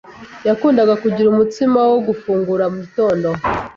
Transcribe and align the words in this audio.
Yakundaga 0.47 0.93
kugira 1.03 1.27
umutsima 1.29 1.79
wo 1.91 1.99
gufungura 2.07 2.63
mugitondo. 2.73 3.29